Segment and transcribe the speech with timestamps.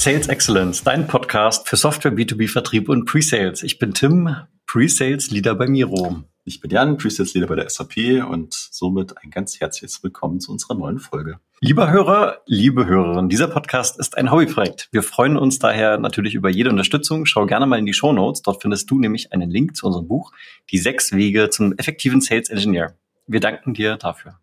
[0.00, 3.62] Sales Excellence, dein Podcast für Software, B2B, Vertrieb und Pre-Sales.
[3.62, 4.34] Ich bin Tim,
[4.66, 6.22] Pre-Sales Leader bei Miro.
[6.46, 10.52] Ich bin Jan, Pre-Sales Leader bei der SAP und somit ein ganz herzliches Willkommen zu
[10.52, 11.38] unserer neuen Folge.
[11.60, 14.88] Lieber Hörer, liebe Hörerin, dieser Podcast ist ein Hobbyprojekt.
[14.90, 17.26] Wir freuen uns daher natürlich über jede Unterstützung.
[17.26, 18.40] Schau gerne mal in die Show Notes.
[18.40, 20.32] Dort findest du nämlich einen Link zu unserem Buch
[20.70, 22.96] Die sechs Wege zum effektiven Sales Engineer.
[23.26, 24.40] Wir danken dir dafür.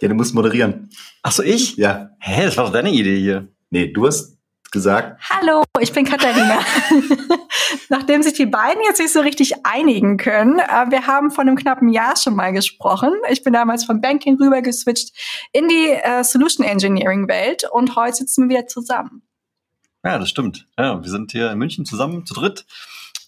[0.00, 0.90] Ja, du musst moderieren.
[1.22, 1.76] Ach so, ich?
[1.76, 2.10] Ja.
[2.18, 3.46] Hä, das war doch deine Idee hier.
[3.70, 4.36] Nee, du hast
[4.72, 5.20] gesagt.
[5.30, 6.60] Hallo, ich bin Katharina.
[7.88, 11.56] Nachdem sich die beiden jetzt nicht so richtig einigen können, äh, wir haben vor einem
[11.56, 13.12] knappen Jahr schon mal gesprochen.
[13.30, 15.12] Ich bin damals vom Banking rüber geswitcht
[15.52, 19.22] in die äh, Solution Engineering Welt und heute sitzen wir wieder zusammen.
[20.04, 20.66] Ja, das stimmt.
[20.78, 22.66] Ja, wir sind hier in München zusammen zu dritt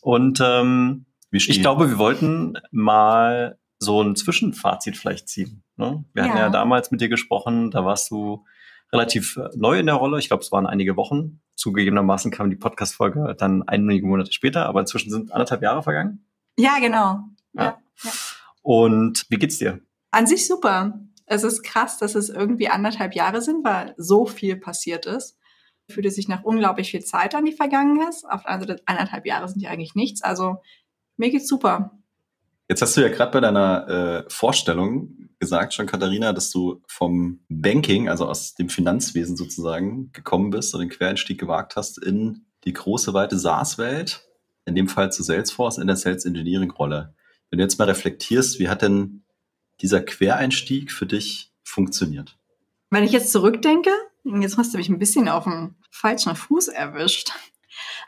[0.01, 5.63] und ähm, ich glaube, wir wollten mal so ein Zwischenfazit vielleicht ziehen.
[5.77, 6.05] Ne?
[6.13, 6.29] Wir ja.
[6.29, 8.45] hatten ja damals mit dir gesprochen, da warst du
[8.93, 10.19] relativ äh, neu in der Rolle.
[10.19, 11.41] Ich glaube, es waren einige Wochen.
[11.57, 16.27] Zugegebenermaßen kam die Podcast-Folge dann einige Monate später, aber inzwischen sind anderthalb Jahre vergangen.
[16.59, 17.21] Ja, genau.
[17.53, 17.79] Ja.
[18.05, 18.11] ja.
[18.63, 19.81] Und wie geht's dir?
[20.11, 21.01] An sich super.
[21.27, 25.39] Es ist krass, dass es irgendwie anderthalb Jahre sind, weil so viel passiert ist.
[25.89, 28.25] Fühlt es sich nach unglaublich viel Zeit an, die vergangen ist.
[28.25, 30.23] Auf der anderen Seite, anderthalb Jahre sind ja eigentlich nichts.
[30.23, 30.57] Also
[31.17, 31.99] mir geht's super.
[32.73, 37.41] Jetzt hast du ja gerade bei deiner äh, Vorstellung gesagt schon, Katharina, dass du vom
[37.51, 42.73] Banking, also aus dem Finanzwesen sozusagen, gekommen bist und den Quereinstieg gewagt hast in die
[42.73, 44.27] große, weite SaaS-Welt,
[44.65, 47.15] in dem Fall zu Salesforce in der Sales Engineering-Rolle.
[47.51, 49.23] Wenn du jetzt mal reflektierst, wie hat denn
[49.83, 52.39] dieser Quereinstieg für dich funktioniert?
[52.89, 53.91] Wenn ich jetzt zurückdenke,
[54.25, 57.33] jetzt hast du mich ein bisschen auf dem falschen Fuß erwischt.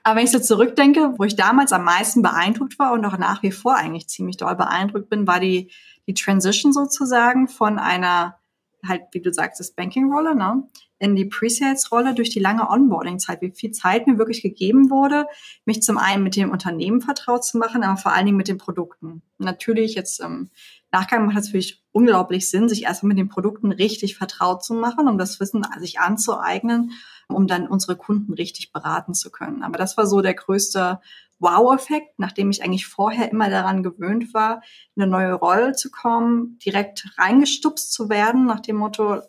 [0.04, 3.42] Aber wenn ich so zurückdenke, wo ich damals am meisten beeindruckt war und auch nach
[3.42, 5.72] wie vor eigentlich ziemlich doll beeindruckt bin, war die,
[6.06, 8.38] die Transition sozusagen von einer,
[8.86, 10.68] halt, wie du sagst, das Banking-Rolle, ne,
[10.98, 15.26] in die Pre-Sales-Rolle durch die lange Onboarding-Zeit, wie viel Zeit mir wirklich gegeben wurde,
[15.64, 18.58] mich zum einen mit dem Unternehmen vertraut zu machen, aber vor allen Dingen mit den
[18.58, 19.22] Produkten.
[19.38, 20.50] Natürlich jetzt im
[20.92, 25.08] Nachgang macht es natürlich unglaublich Sinn, sich erstmal mit den Produkten richtig vertraut zu machen,
[25.08, 26.92] um das Wissen sich anzueignen
[27.28, 29.62] um dann unsere Kunden richtig beraten zu können.
[29.62, 31.00] Aber das war so der größte
[31.38, 34.62] Wow-Effekt, nachdem ich eigentlich vorher immer daran gewöhnt war,
[34.94, 39.20] in eine neue Rolle zu kommen, direkt reingestupst zu werden, nach dem Motto,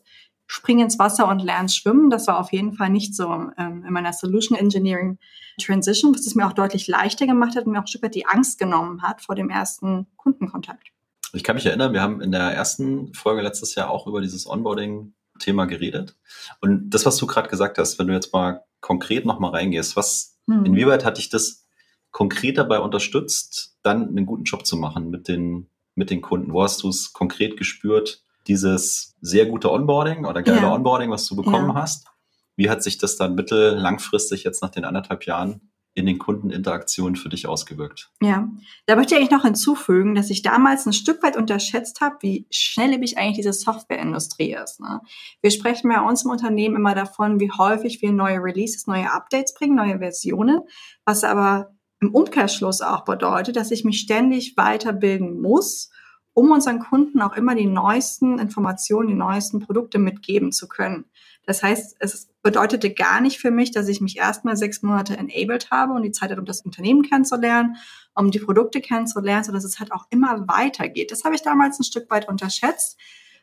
[0.47, 2.09] spring ins Wasser und lern schwimmen.
[2.09, 5.17] Das war auf jeden Fall nicht so ähm, in meiner Solution Engineering
[5.59, 8.15] Transition, was es mir auch deutlich leichter gemacht hat und mir auch ein Stück weit
[8.15, 10.89] die Angst genommen hat vor dem ersten Kundenkontakt.
[11.33, 14.47] Ich kann mich erinnern, wir haben in der ersten Folge letztes Jahr auch über dieses
[14.47, 16.15] Onboarding Thema geredet.
[16.61, 20.37] Und das, was du gerade gesagt hast, wenn du jetzt mal konkret nochmal reingehst, was,
[20.47, 20.65] hm.
[20.65, 21.65] inwieweit hat dich das
[22.11, 26.53] konkret dabei unterstützt, dann einen guten Job zu machen mit den, mit den Kunden?
[26.53, 30.73] Wo hast du es konkret gespürt, dieses sehr gute Onboarding oder geile ja.
[30.73, 31.75] Onboarding, was du bekommen ja.
[31.75, 32.07] hast?
[32.55, 37.15] Wie hat sich das dann mittel langfristig jetzt nach den anderthalb Jahren in den Kundeninteraktionen
[37.15, 38.11] für dich ausgewirkt?
[38.21, 38.49] Ja,
[38.85, 43.17] da möchte ich noch hinzufügen, dass ich damals ein Stück weit unterschätzt habe, wie schnelllebig
[43.17, 44.81] eigentlich diese Softwareindustrie ist.
[44.81, 44.99] Ne?
[45.41, 49.53] Wir sprechen bei uns im Unternehmen immer davon, wie häufig wir neue Releases, neue Updates
[49.53, 50.59] bringen, neue Versionen,
[51.05, 55.89] was aber im Umkehrschluss auch bedeutet, dass ich mich ständig weiterbilden muss,
[56.33, 61.05] um unseren Kunden auch immer die neuesten Informationen, die neuesten Produkte mitgeben zu können.
[61.45, 65.69] Das heißt, es bedeutete gar nicht für mich, dass ich mich erstmal sechs Monate enabled
[65.71, 67.77] habe und die Zeit hatte, um das Unternehmen kennenzulernen,
[68.15, 71.11] um die Produkte kennenzulernen, sondern dass es halt auch immer weitergeht.
[71.11, 72.97] Das habe ich damals ein Stück weit unterschätzt.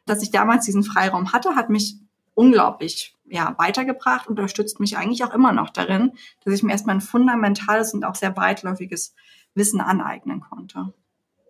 [0.04, 1.96] Dass ich damals diesen Freiraum hatte, hat mich
[2.34, 6.12] unglaublich ja, weitergebracht, unterstützt mich eigentlich auch immer noch darin,
[6.44, 9.14] dass ich mir erstmal ein fundamentales und auch sehr weitläufiges
[9.54, 10.92] Wissen aneignen konnte.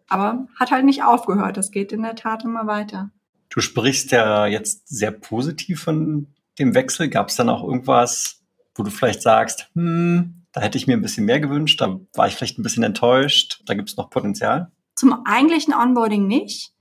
[0.08, 1.56] Aber hat halt nicht aufgehört.
[1.56, 3.10] Das geht in der Tat immer weiter.
[3.48, 6.26] Du sprichst ja jetzt sehr positiv von
[6.58, 7.08] dem Wechsel?
[7.08, 8.42] Gab es dann auch irgendwas,
[8.74, 12.26] wo du vielleicht sagst, hm, da hätte ich mir ein bisschen mehr gewünscht, da war
[12.26, 14.70] ich vielleicht ein bisschen enttäuscht, da gibt es noch Potenzial?
[14.94, 16.72] Zum eigentlichen Onboarding nicht.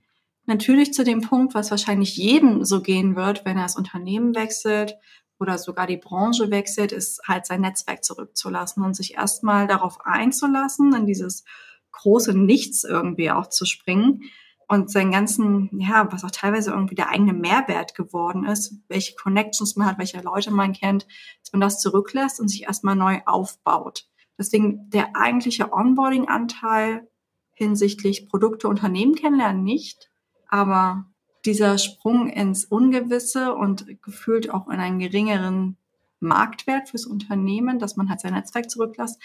[0.45, 4.95] Natürlich zu dem Punkt, was wahrscheinlich jedem so gehen wird, wenn er das Unternehmen wechselt
[5.39, 10.93] oder sogar die Branche wechselt, ist halt sein Netzwerk zurückzulassen und sich erstmal darauf einzulassen,
[10.93, 11.45] in dieses
[11.91, 14.23] große Nichts irgendwie auch zu springen
[14.71, 19.75] und seinen ganzen, ja, was auch teilweise irgendwie der eigene Mehrwert geworden ist, welche Connections
[19.75, 21.05] man hat, welche Leute man kennt,
[21.41, 24.07] dass man das zurücklässt und sich erstmal neu aufbaut.
[24.37, 27.05] Deswegen der eigentliche Onboarding-Anteil
[27.51, 30.09] hinsichtlich Produkte, Unternehmen kennenlernen nicht,
[30.47, 31.05] aber
[31.43, 35.75] dieser Sprung ins Ungewisse und gefühlt auch in einen geringeren
[36.21, 39.21] Marktwert fürs Unternehmen, dass man halt sein Netzwerk zurücklässt,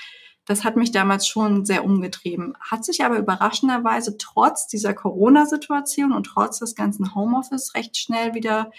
[0.46, 2.54] Das hat mich damals schon sehr umgetrieben.
[2.60, 8.70] Hat sich aber überraschenderweise trotz dieser Corona-Situation und trotz des ganzen Homeoffice recht schnell wieder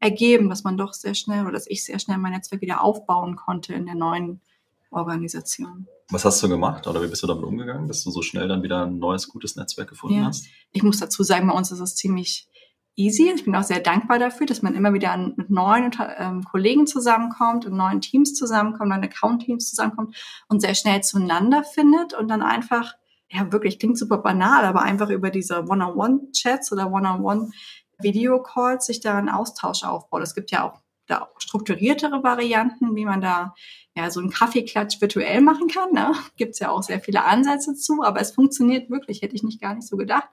[0.00, 3.36] ergeben, dass man doch sehr schnell oder dass ich sehr schnell mein Netzwerk wieder aufbauen
[3.36, 4.42] konnte in der neuen
[4.90, 5.88] Organisation.
[6.10, 8.62] Was hast du gemacht oder wie bist du damit umgegangen, dass du so schnell dann
[8.62, 10.26] wieder ein neues, gutes Netzwerk gefunden ja.
[10.26, 10.46] hast?
[10.72, 12.48] Ich muss dazu sagen, bei uns ist es ziemlich
[12.96, 13.32] easy.
[13.34, 17.64] Ich bin auch sehr dankbar dafür, dass man immer wieder mit neuen ähm, Kollegen zusammenkommt,
[17.64, 20.16] in neuen Teams zusammenkommt, neuen Account-Teams zusammenkommt
[20.48, 22.94] und sehr schnell zueinander findet und dann einfach,
[23.28, 29.28] ja wirklich, klingt super banal, aber einfach über diese One-on-One-Chats oder One-on-One-Video-Calls sich da einen
[29.28, 30.22] Austausch aufbaut.
[30.22, 33.54] Es gibt ja auch da strukturiertere Varianten, wie man da
[33.94, 35.92] ja so einen Kaffeeklatsch virtuell machen kann.
[35.92, 36.12] Ne?
[36.36, 39.60] Gibt es ja auch sehr viele Ansätze zu, aber es funktioniert wirklich, hätte ich nicht
[39.60, 40.28] gar nicht so gedacht.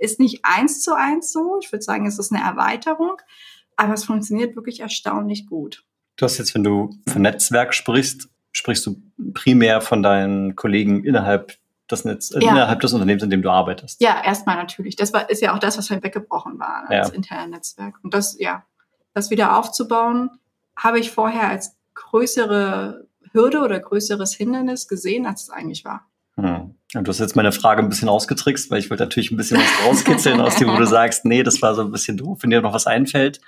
[0.00, 1.58] Ist nicht eins zu eins so.
[1.62, 3.16] Ich würde sagen, es ist eine Erweiterung,
[3.76, 5.84] aber es funktioniert wirklich erstaunlich gut.
[6.16, 9.00] Du hast jetzt, wenn du von Netzwerk sprichst, sprichst du
[9.32, 11.56] primär von deinen Kollegen innerhalb
[11.90, 12.52] des Netz, äh, ja.
[12.52, 14.00] innerhalb des Unternehmens, in dem du arbeitest.
[14.00, 14.96] Ja, erstmal natürlich.
[14.96, 17.00] Das war, ist ja auch das, was halt weggebrochen war, ne, ja.
[17.00, 17.96] das interne Netzwerk.
[18.02, 18.64] Und das, ja,
[19.14, 20.30] das wieder aufzubauen,
[20.76, 26.06] habe ich vorher als größere Hürde oder größeres Hindernis gesehen, als es eigentlich war.
[26.94, 29.58] Und du hast jetzt meine Frage ein bisschen ausgetrickst, weil ich wollte natürlich ein bisschen
[29.58, 32.38] was rauskitzeln aus dir, wo du sagst, nee, das war so ein bisschen doof.
[32.42, 33.40] Wenn dir noch was einfällt,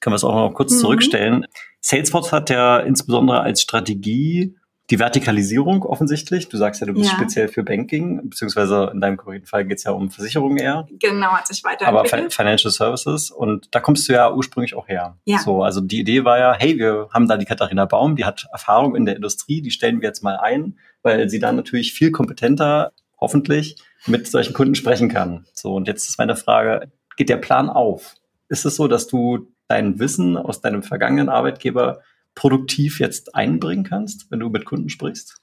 [0.00, 0.78] können wir es auch noch kurz mhm.
[0.78, 1.46] zurückstellen.
[1.80, 4.54] Salesforce hat ja insbesondere als Strategie
[4.90, 6.48] die Vertikalisierung offensichtlich.
[6.48, 7.16] Du sagst ja, du bist ja.
[7.16, 10.86] speziell für Banking, beziehungsweise in deinem konkreten Fall geht es ja um Versicherungen eher.
[11.00, 12.22] Genau, hat sich weiterentwickelt.
[12.22, 15.16] Aber Financial Services und da kommst du ja ursprünglich auch her.
[15.24, 15.38] Ja.
[15.38, 18.46] So, also die Idee war ja, hey, wir haben da die Katharina Baum, die hat
[18.52, 22.10] Erfahrung in der Industrie, die stellen wir jetzt mal ein, weil sie dann natürlich viel
[22.10, 23.76] kompetenter, hoffentlich,
[24.06, 25.46] mit solchen Kunden sprechen kann.
[25.54, 28.16] So, und jetzt ist meine Frage, geht der Plan auf?
[28.50, 32.00] Ist es so, dass du dein Wissen aus deinem vergangenen Arbeitgeber
[32.34, 35.40] produktiv jetzt einbringen kannst, wenn du mit Kunden sprichst?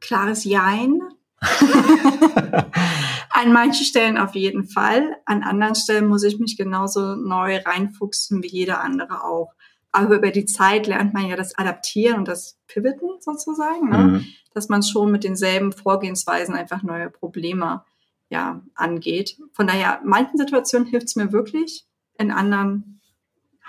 [0.00, 1.00] Klares Jein.
[3.30, 5.16] An manchen Stellen auf jeden Fall.
[5.24, 9.54] An anderen Stellen muss ich mich genauso neu reinfuchsen wie jeder andere auch.
[9.92, 13.98] Aber über die Zeit lernt man ja das Adaptieren und das Pivoten sozusagen, ne?
[13.98, 14.26] Mhm.
[14.54, 17.84] dass man schon mit denselben Vorgehensweisen einfach neue Probleme
[18.28, 19.36] ja, angeht.
[19.52, 21.84] Von daher, manchen Situationen hilft es mir wirklich,
[22.18, 22.99] in anderen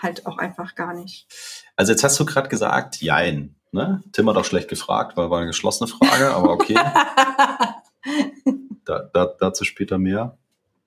[0.01, 1.27] halt auch einfach gar nicht.
[1.75, 3.55] Also jetzt hast du gerade gesagt, jein.
[3.71, 4.03] Ne?
[4.11, 6.73] Tim hat auch schlecht gefragt, weil war eine geschlossene Frage, aber okay.
[8.85, 10.37] da, da, dazu später mehr.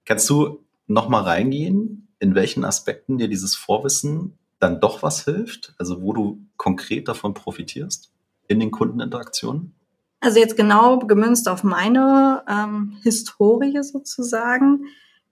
[0.05, 5.75] Kannst du noch mal reingehen, in welchen Aspekten dir dieses Vorwissen dann doch was hilft?
[5.79, 8.13] Also wo du konkret davon profitierst
[8.49, 9.75] in den Kundeninteraktionen?
[10.21, 14.87] Also jetzt genau gemünzt auf meine ähm, Historie sozusagen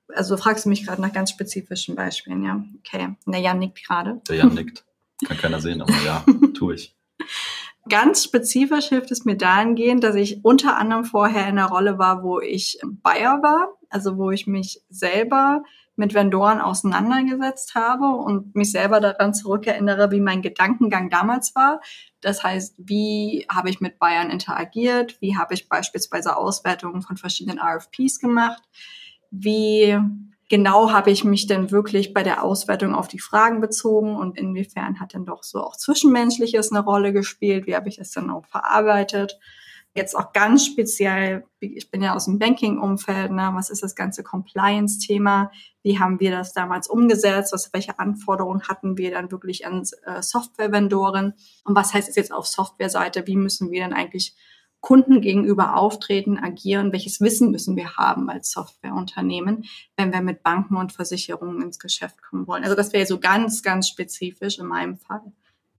[0.08, 2.64] also fragst du mich gerade nach ganz spezifischen Beispielen, ja.
[2.78, 3.16] Okay.
[3.26, 4.20] Der Jan nickt gerade.
[4.28, 4.84] Der Jan nickt.
[5.24, 6.96] Kann keiner sehen, aber ja, tue ich.
[7.88, 12.22] Ganz spezifisch hilft es mir dahingehend, dass ich unter anderem vorher in der Rolle war,
[12.22, 15.64] wo ich Bayer war, also wo ich mich selber
[15.96, 21.80] mit Vendoren auseinandergesetzt habe und mich selber daran zurückerinnere, wie mein Gedankengang damals war.
[22.20, 25.20] Das heißt, wie habe ich mit Bayern interagiert?
[25.20, 28.62] Wie habe ich beispielsweise Auswertungen von verschiedenen RFPs gemacht?
[29.32, 29.98] Wie
[30.48, 35.00] genau habe ich mich denn wirklich bei der Auswertung auf die Fragen bezogen und inwiefern
[35.00, 37.66] hat denn doch so auch Zwischenmenschliches eine Rolle gespielt?
[37.66, 39.38] Wie habe ich das dann auch verarbeitet?
[39.94, 43.50] Jetzt auch ganz speziell, ich bin ja aus dem Banking-Umfeld, ne?
[43.54, 45.50] was ist das ganze Compliance-Thema?
[45.82, 47.52] Wie haben wir das damals umgesetzt?
[47.52, 51.34] Was, welche Anforderungen hatten wir dann wirklich an äh, Software-Vendoren?
[51.64, 53.26] Und was heißt es jetzt auf Software-Seite?
[53.26, 54.34] Wie müssen wir dann eigentlich
[54.82, 59.64] Kunden gegenüber auftreten, agieren, welches Wissen müssen wir haben als Softwareunternehmen,
[59.96, 62.64] wenn wir mit Banken und Versicherungen ins Geschäft kommen wollen.
[62.64, 65.22] Also das wäre so ganz, ganz spezifisch in meinem Fall.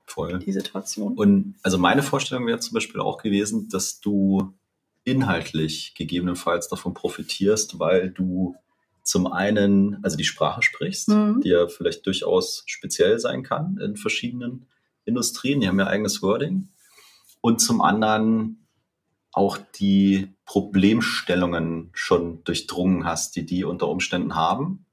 [0.06, 0.40] Voll.
[0.40, 1.16] Die Situation.
[1.16, 4.54] Und also meine Vorstellung wäre zum Beispiel auch gewesen, dass du
[5.04, 8.56] inhaltlich gegebenenfalls davon profitierst, weil du
[9.04, 11.42] zum einen, also die Sprache sprichst, mhm.
[11.42, 14.66] die ja vielleicht durchaus speziell sein kann in verschiedenen
[15.04, 16.70] Industrien, die haben ja eigenes Wording.
[17.42, 18.62] Und zum anderen
[19.34, 24.86] auch die Problemstellungen schon durchdrungen hast, die die unter Umständen haben.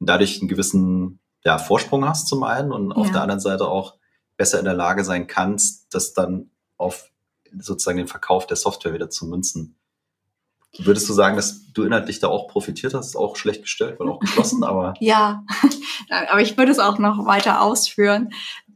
[0.00, 2.96] Und dadurch einen gewissen ja, Vorsprung hast zum einen und ja.
[2.96, 3.94] auf der anderen Seite auch
[4.36, 7.10] besser in der Lage sein kannst, das dann auf
[7.56, 9.76] sozusagen den Verkauf der Software wieder zu münzen.
[10.78, 13.14] Würdest du sagen, dass du inhaltlich da auch profitiert hast?
[13.14, 14.94] Auch schlecht gestellt, weil auch geschlossen, aber.
[14.98, 15.44] ja,
[16.30, 18.30] aber ich würde es auch noch weiter ausführen.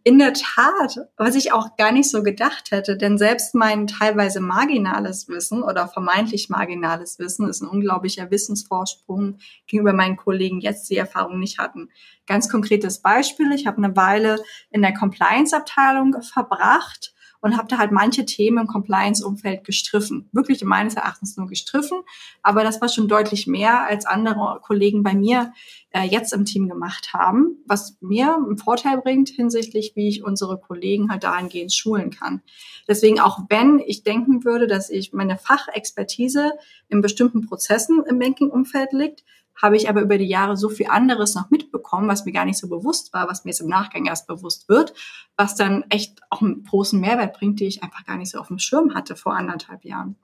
[0.09, 4.41] In der Tat, was ich auch gar nicht so gedacht hätte, denn selbst mein teilweise
[4.41, 9.37] marginales Wissen oder vermeintlich marginales Wissen ist ein unglaublicher Wissensvorsprung
[9.67, 11.91] gegenüber meinen Kollegen jetzt die Erfahrung nicht hatten.
[12.27, 17.93] Ganz konkretes Beispiel, ich habe eine Weile in der Compliance-Abteilung verbracht und habe da halt
[17.93, 20.29] manche Themen im Compliance-Umfeld gestriffen.
[20.33, 21.99] Wirklich meines Erachtens nur gestriffen,
[22.43, 25.53] aber das war schon deutlich mehr, als andere Kollegen bei mir
[25.91, 30.59] äh, jetzt im Team gemacht haben, was mir einen Vorteil bringt hinsichtlich, wie ich unsere
[30.59, 32.43] Kollegen halt dahingehend schulen kann.
[32.87, 36.53] Deswegen auch wenn ich denken würde, dass ich meine Fachexpertise
[36.89, 39.25] in bestimmten Prozessen im Banking-Umfeld liegt,
[39.61, 42.59] habe ich aber über die Jahre so viel anderes noch mitbekommen, was mir gar nicht
[42.59, 44.95] so bewusst war, was mir jetzt im Nachgang erst bewusst wird,
[45.37, 48.49] was dann echt auch einen großen Mehrwert bringt, die ich einfach gar nicht so auf
[48.49, 50.17] dem Schirm hatte vor anderthalb Jahren.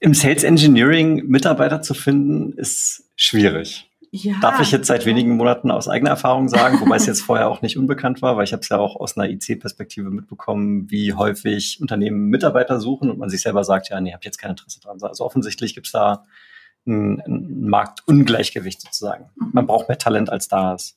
[0.00, 3.86] Im Sales Engineering Mitarbeiter zu finden, ist schwierig.
[4.12, 4.34] Ja.
[4.40, 7.62] Darf ich jetzt seit wenigen Monaten aus eigener Erfahrung sagen, wobei es jetzt vorher auch
[7.62, 11.78] nicht unbekannt war, weil ich habe es ja auch aus einer IC-Perspektive mitbekommen, wie häufig
[11.80, 14.98] Unternehmen Mitarbeiter suchen und man sich selber sagt, ja, nee, habe jetzt kein Interesse dran.
[15.00, 16.24] Also offensichtlich gibt es da
[16.90, 19.30] ein, ein Marktungleichgewicht sozusagen.
[19.36, 19.50] Mhm.
[19.52, 20.96] Man braucht mehr Talent, als da ist.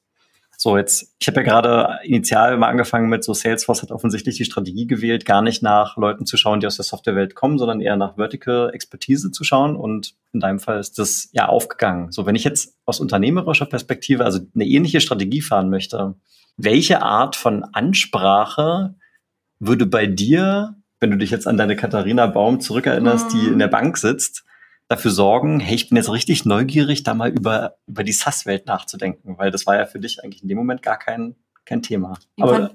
[0.58, 4.46] So, jetzt, ich habe ja gerade initial mal angefangen mit so Salesforce hat offensichtlich die
[4.46, 7.98] Strategie gewählt, gar nicht nach Leuten zu schauen, die aus der Softwarewelt kommen, sondern eher
[7.98, 9.76] nach Vertical Expertise zu schauen.
[9.76, 12.12] Und in deinem Fall ist das ja aufgegangen.
[12.12, 16.16] So, wenn ich jetzt aus unternehmerischer Perspektive also eine ähnliche Strategie fahren möchte,
[16.56, 18.96] welche Art von Ansprache
[19.60, 23.40] würde bei dir, wenn du dich jetzt an deine Katharina Baum zurückerinnerst, mhm.
[23.40, 24.46] die in der Bank sitzt,
[24.88, 29.38] dafür sorgen, hey, ich bin jetzt richtig neugierig, da mal über, über die SAS-Welt nachzudenken,
[29.38, 31.36] weil das war ja für dich eigentlich in dem Moment gar kein,
[31.66, 32.18] kein Thema.
[32.40, 32.72] Aber,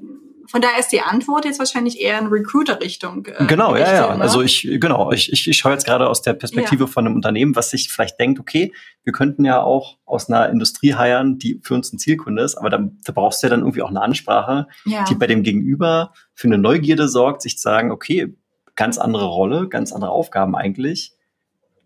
[0.50, 3.26] von daher ist die Antwort jetzt wahrscheinlich eher in Recruiter-Richtung.
[3.26, 4.16] Äh, genau, ja, ja.
[4.16, 4.22] Ne?
[4.22, 6.86] Also ich, genau, ich, ich, ich schaue jetzt gerade aus der Perspektive ja.
[6.86, 8.72] von einem Unternehmen, was sich vielleicht denkt, okay,
[9.04, 12.70] wir könnten ja auch aus einer Industrie heiern, die für uns ein Zielkunde ist, aber
[12.70, 15.04] da, da brauchst du ja dann irgendwie auch eine Ansprache, ja.
[15.04, 18.34] die bei dem Gegenüber für eine Neugierde sorgt, sich zu sagen, okay,
[18.74, 21.12] ganz andere Rolle, ganz andere Aufgaben eigentlich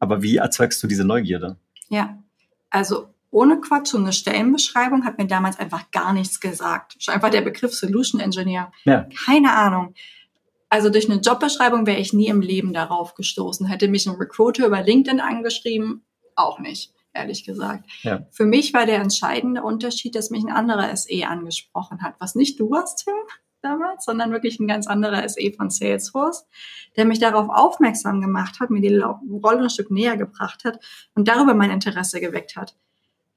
[0.03, 1.57] aber wie erzeugst du diese Neugierde?
[1.89, 2.19] Ja,
[2.71, 6.97] also ohne Quatsch, und eine Stellenbeschreibung hat mir damals einfach gar nichts gesagt.
[6.99, 8.73] Schon einfach der Begriff Solution Engineer.
[8.85, 9.07] Ja.
[9.25, 9.95] Keine Ahnung.
[10.69, 13.67] Also durch eine Jobbeschreibung wäre ich nie im Leben darauf gestoßen.
[13.67, 16.03] Hätte mich ein Recruiter über LinkedIn angeschrieben,
[16.35, 17.89] auch nicht, ehrlich gesagt.
[18.03, 18.27] Ja.
[18.33, 22.59] Für mich war der entscheidende Unterschied, dass mich ein anderer SE angesprochen hat, was nicht
[22.59, 23.15] du warst, Tim,
[23.63, 26.47] damals, sondern wirklich ein ganz anderer SE von Salesforce,
[26.97, 30.79] der mich darauf aufmerksam gemacht hat, mir die Rolle ein Stück näher gebracht hat
[31.15, 32.77] und darüber mein Interesse geweckt hat.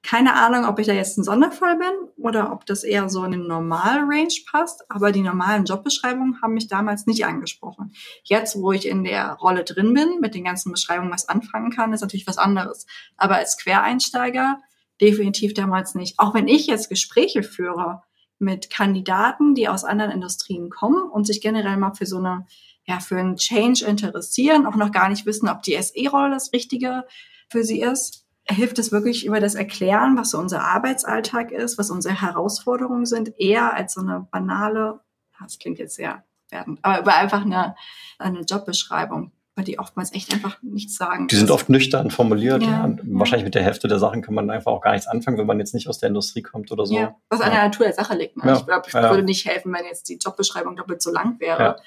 [0.04, 3.32] Keine Ahnung, ob ich da jetzt ein Sonderfall bin oder ob das eher so in
[3.32, 7.92] den normalen Range passt, aber die normalen Jobbeschreibungen haben mich damals nicht angesprochen.
[8.24, 11.92] Jetzt, wo ich in der Rolle drin bin, mit den ganzen Beschreibungen was anfangen kann,
[11.92, 12.86] ist natürlich was anderes.
[13.18, 14.60] Aber als Quereinsteiger
[15.02, 16.20] definitiv damals nicht.
[16.20, 18.04] Auch wenn ich jetzt Gespräche führe,
[18.46, 22.46] mit Kandidaten, die aus anderen Industrien kommen und sich generell mal für so eine,
[22.86, 27.04] ja, für einen Change interessieren, auch noch gar nicht wissen, ob die SE-Rolle das Richtige
[27.50, 28.26] für sie ist.
[28.48, 33.34] Hilft es wirklich über das Erklären, was so unser Arbeitsalltag ist, was unsere Herausforderungen sind,
[33.40, 35.00] eher als so eine banale,
[35.42, 37.76] das klingt jetzt sehr werden, aber über einfach eine,
[38.20, 41.28] eine Jobbeschreibung weil die oftmals echt einfach nichts sagen.
[41.28, 42.62] Die sind oft nüchtern formuliert.
[42.62, 42.98] Ja, ja.
[43.04, 45.60] Wahrscheinlich mit der Hälfte der Sachen kann man einfach auch gar nichts anfangen, wenn man
[45.60, 46.94] jetzt nicht aus der Industrie kommt oder so.
[46.94, 48.36] Ja, was an der Natur der Sache liegt.
[48.44, 48.54] Ne?
[48.58, 51.78] Ich glaube, ich würde nicht helfen, wenn jetzt die Jobbeschreibung doppelt so lang wäre.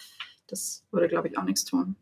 [0.47, 1.97] Das würde, glaube ich, auch nichts tun.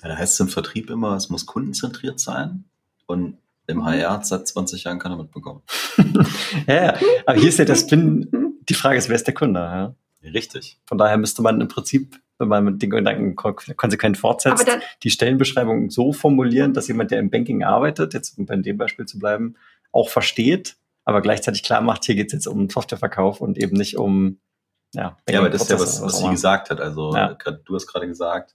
[0.00, 2.64] da heißt es im Vertrieb immer, es muss kundenzentriert sein.
[3.06, 5.62] Und im HR seit 20 Jahren keiner mitbekommen.
[6.66, 6.96] ja,
[7.26, 9.60] aber hier ist ja das Bin, die Frage ist, wer ist der Kunde?
[9.60, 9.94] Ja?
[10.22, 10.78] Richtig.
[10.86, 14.66] Von daher müsste man im Prinzip wenn man den Gedanken konsequent fortsetzt,
[15.02, 19.06] die Stellenbeschreibung so formulieren, dass jemand, der im Banking arbeitet, jetzt um bei dem Beispiel
[19.06, 19.54] zu bleiben,
[19.92, 23.96] auch versteht, aber gleichzeitig klar macht, hier geht es jetzt um Softwareverkauf und eben nicht
[23.96, 24.38] um
[24.94, 26.80] ja, ja aber das ist ja was, was sie gesagt hat.
[26.80, 27.34] Also ja.
[27.34, 28.54] du hast gerade gesagt,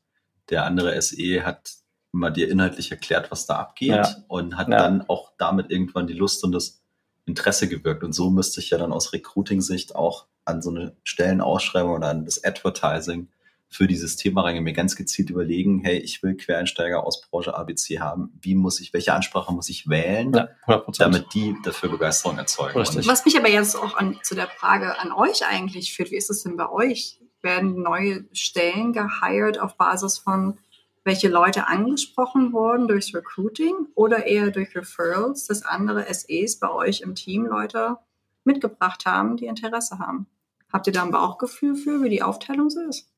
[0.50, 1.74] der andere SE hat
[2.12, 4.15] mal dir inhaltlich erklärt, was da abgeht ja.
[4.27, 4.77] und hat ja.
[4.77, 6.81] dann auch damit irgendwann die Lust und das
[7.25, 8.03] Interesse gewirkt.
[8.03, 12.25] Und so müsste ich ja dann aus Recruiting-Sicht auch an so eine Stellenausschreibung oder an
[12.25, 13.27] das Advertising
[13.69, 17.99] für dieses Thema reingehen, mir ganz gezielt überlegen, hey, ich will Quereinsteiger aus Branche ABC
[17.99, 18.31] haben.
[18.41, 22.75] Wie muss ich, welche Ansprache muss ich wählen, ja, damit die dafür Begeisterung erzeugen?
[22.75, 26.31] Was mich aber jetzt auch an, zu der Frage an euch eigentlich führt, wie ist
[26.31, 27.19] es denn bei euch?
[27.41, 30.57] Werden neue Stellen gehired auf Basis von
[31.05, 37.01] welche Leute angesprochen wurden durchs Recruiting oder eher durch Referrals, dass andere SEs bei euch
[37.01, 37.97] im Team Leute
[38.43, 40.27] mitgebracht haben, die Interesse haben?
[40.71, 43.09] Habt ihr da ein Bauchgefühl für, wie die Aufteilung so ist?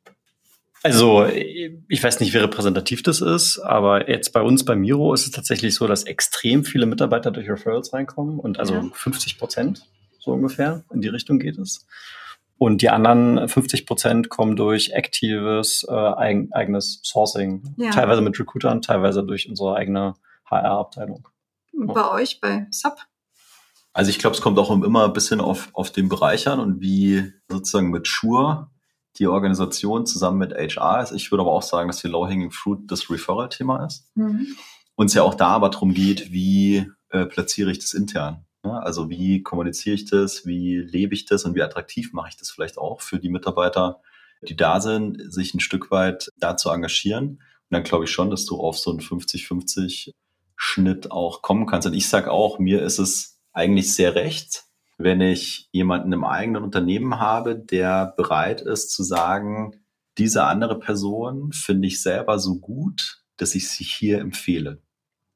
[0.84, 5.26] Also, ich weiß nicht, wie repräsentativ das ist, aber jetzt bei uns bei Miro ist
[5.26, 8.90] es tatsächlich so, dass extrem viele Mitarbeiter durch Referrals reinkommen und also ja.
[8.92, 9.86] 50 Prozent
[10.20, 11.86] so ungefähr in die Richtung geht es.
[12.58, 17.90] Und die anderen 50 Prozent kommen durch aktives äh, eigen, eigenes Sourcing, ja.
[17.92, 20.14] teilweise mit Recruitern, teilweise durch unsere eigene
[20.46, 21.28] HR-Abteilung.
[21.74, 22.98] Bei euch, bei Sub?
[23.94, 26.82] Also ich glaube, es kommt auch immer ein bisschen auf, auf den Bereich an und
[26.82, 28.70] wie sozusagen mit Schuhe
[29.18, 31.12] die Organisation zusammen mit HR ist.
[31.12, 34.08] Ich würde aber auch sagen, dass die Low-Hanging Fruit das Referral-Thema ist.
[34.16, 34.48] Mhm.
[34.96, 38.46] Uns ja auch da aber darum geht, wie äh, platziere ich das intern?
[38.64, 42.38] Ja, also wie kommuniziere ich das, wie lebe ich das und wie attraktiv mache ich
[42.38, 44.02] das vielleicht auch für die Mitarbeiter,
[44.48, 47.30] die da sind, sich ein Stück weit da zu engagieren.
[47.30, 50.14] Und dann glaube ich schon, dass du auf so einen 50-50
[50.56, 51.88] Schnitt auch kommen kannst.
[51.88, 54.66] Und ich sage auch, mir ist es eigentlich sehr recht,
[55.04, 59.82] wenn ich jemanden im eigenen Unternehmen habe, der bereit ist zu sagen,
[60.18, 64.82] diese andere Person finde ich selber so gut, dass ich sie hier empfehle.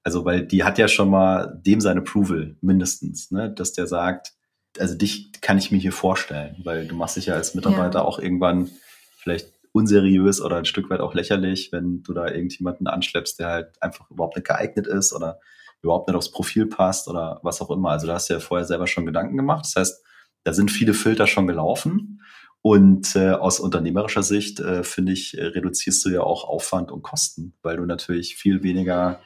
[0.03, 3.51] Also, weil die hat ja schon mal dem sein Approval mindestens, ne?
[3.51, 4.33] dass der sagt,
[4.77, 8.05] also dich kann ich mir hier vorstellen, weil du machst dich ja als Mitarbeiter ja.
[8.05, 8.69] auch irgendwann
[9.17, 13.81] vielleicht unseriös oder ein Stück weit auch lächerlich, wenn du da irgendjemanden anschleppst, der halt
[13.81, 15.39] einfach überhaupt nicht geeignet ist oder
[15.85, 17.91] überhaupt nicht aufs Profil passt oder was auch immer.
[17.91, 19.65] Also da hast du ja vorher selber schon Gedanken gemacht.
[19.65, 20.03] Das heißt,
[20.43, 22.21] da sind viele Filter schon gelaufen.
[22.61, 27.03] Und äh, aus unternehmerischer Sicht, äh, finde ich, äh, reduzierst du ja auch Aufwand und
[27.03, 29.21] Kosten, weil du natürlich viel weniger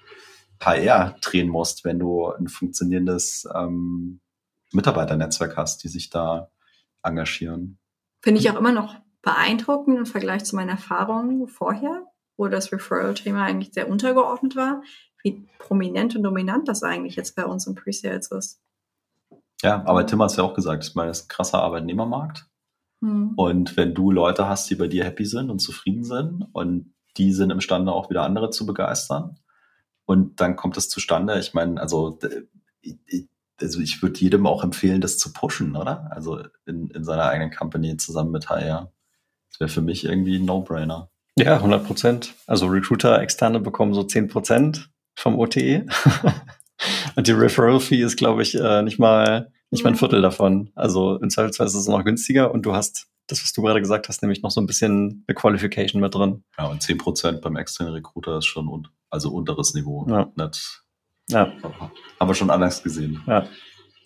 [0.59, 4.19] HR drehen musst, wenn du ein funktionierendes ähm,
[4.73, 6.51] Mitarbeiternetzwerk hast, die sich da
[7.01, 7.79] engagieren.
[8.21, 13.43] Finde ich auch immer noch beeindruckend im Vergleich zu meinen Erfahrungen vorher, wo das Referral-Thema
[13.43, 14.81] eigentlich sehr untergeordnet war,
[15.23, 18.61] wie prominent und dominant das eigentlich jetzt bei uns im Pre-Sales ist.
[19.61, 22.47] Ja, aber Tim hat es ja auch gesagt, ich meine, das ist ein krasser Arbeitnehmermarkt.
[23.01, 23.33] Hm.
[23.35, 27.33] Und wenn du Leute hast, die bei dir happy sind und zufrieden sind und die
[27.33, 29.37] sind imstande, auch wieder andere zu begeistern,
[30.09, 31.37] und dann kommt es zustande.
[31.37, 32.17] Ich meine, also,
[33.61, 36.11] also ich würde jedem auch empfehlen, das zu pushen, oder?
[36.11, 38.91] Also in, in seiner eigenen Company zusammen mit HR.
[39.51, 41.11] Das wäre für mich irgendwie ein No-Brainer.
[41.37, 42.33] Ja, 100 Prozent.
[42.47, 45.85] Also Recruiter, Externe bekommen so 10 Prozent vom OTE.
[47.15, 50.71] Und die Referral-Fee ist, glaube ich, äh, nicht mal nicht mal ein Viertel davon.
[50.75, 54.09] Also im Zweifelsfall ist es noch günstiger und du hast das, was du gerade gesagt
[54.09, 56.43] hast, nämlich noch so ein bisschen eine Qualification mit drin.
[56.57, 60.07] Ja, und 10 Prozent beim externen Recruiter ist schon un also unteres Niveau.
[60.09, 60.31] Ja.
[60.35, 60.83] Nicht,
[61.27, 61.53] ja.
[62.19, 63.21] Haben wir schon anders gesehen.
[63.27, 63.45] Ja.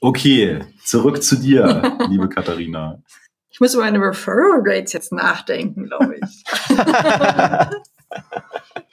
[0.02, 3.02] Okay, zurück zu dir, liebe Katharina.
[3.49, 6.43] Ich muss über meine Referral Rates jetzt nachdenken, glaube ich.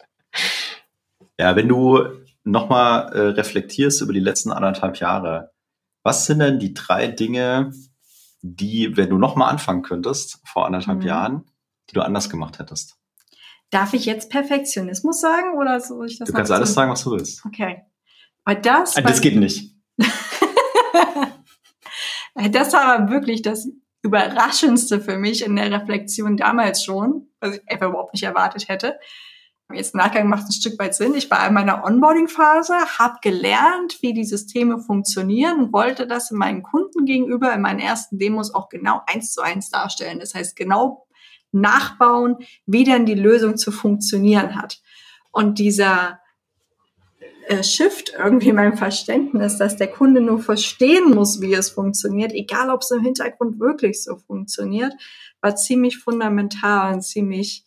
[1.40, 2.04] ja, wenn du
[2.44, 5.52] nochmal äh, reflektierst über die letzten anderthalb Jahre,
[6.02, 7.72] was sind denn die drei Dinge,
[8.42, 11.06] die, wenn du nochmal anfangen könntest, vor anderthalb mhm.
[11.06, 11.44] Jahren,
[11.88, 12.98] die du anders gemacht hättest?
[13.70, 17.12] Darf ich jetzt Perfektionismus sagen oder soll ich das Du kannst alles sagen, was du
[17.12, 17.42] willst.
[17.46, 17.84] Okay.
[18.44, 18.98] Aber das.
[18.98, 19.74] Ah, das geht nicht.
[22.50, 23.66] das war aber wirklich das
[24.02, 28.98] Überraschendste für mich in der Reflexion damals schon, was ich einfach überhaupt nicht erwartet hätte.
[29.72, 31.14] Jetzt im Nachgang macht ein Stück weit Sinn.
[31.14, 36.38] Ich war in meiner Onboarding-Phase, habe gelernt, wie die Systeme funktionieren und wollte das in
[36.38, 40.20] meinen Kunden gegenüber in meinen ersten Demos auch genau eins zu eins darstellen.
[40.20, 41.06] Das heißt, genau
[41.52, 44.80] nachbauen, wie denn die Lösung zu funktionieren hat.
[45.32, 46.20] Und dieser
[47.46, 52.32] äh, Shift irgendwie in meinem Verständnis, dass der Kunde nur verstehen muss, wie es funktioniert,
[52.32, 54.92] egal ob es im Hintergrund wirklich so funktioniert,
[55.40, 57.64] war ziemlich fundamental und ziemlich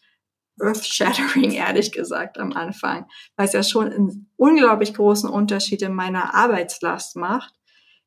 [0.59, 6.33] earth-shattering, ehrlich gesagt, am Anfang, weil es ja schon einen unglaublich großen Unterschied in meiner
[6.35, 7.53] Arbeitslast macht,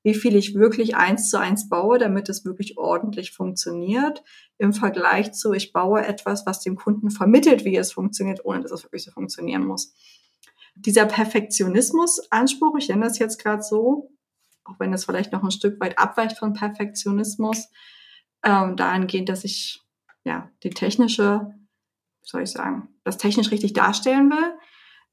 [0.02, 4.22] wie viel ich wirklich eins zu eins baue, damit es wirklich ordentlich funktioniert,
[4.56, 8.70] im Vergleich zu, ich baue etwas, was dem Kunden vermittelt, wie es funktioniert, ohne dass
[8.70, 9.94] es wirklich so funktionieren muss.
[10.76, 14.12] Dieser Perfektionismus-Anspruch, ich nenne das jetzt gerade so,
[14.64, 17.68] auch wenn es vielleicht noch ein Stück weit abweicht von Perfektionismus,
[18.44, 19.82] ähm, dahingehend, dass ich
[20.24, 21.52] ja die technische
[22.26, 24.54] soll ich sagen, das technisch richtig darstellen will.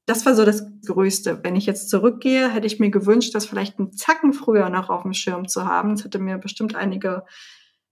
[0.06, 1.40] Das war so das Größte.
[1.42, 5.02] Wenn ich jetzt zurückgehe, hätte ich mir gewünscht, das vielleicht einen Zacken früher noch auf
[5.02, 5.94] dem Schirm zu haben.
[5.94, 7.24] Das hätte mir bestimmt einige